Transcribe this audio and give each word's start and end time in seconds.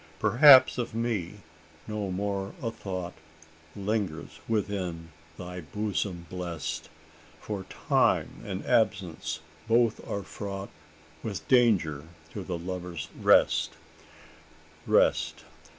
"Perhaps, 0.17 0.79
of 0.79 0.95
me 0.95 1.41
no 1.87 2.09
more 2.09 2.55
a 2.59 2.71
thought 2.71 3.13
Lingers 3.75 4.39
within 4.47 5.09
thy 5.37 5.61
bosom 5.61 6.25
blest: 6.27 6.89
For 7.39 7.65
time 7.69 8.41
and 8.43 8.65
absence 8.65 9.41
both 9.67 10.01
are 10.07 10.23
fraught 10.23 10.71
With 11.21 11.47
danger 11.47 12.07
to 12.33 12.43
the 12.43 12.57
lover's 12.57 13.09
rest? 13.15 13.73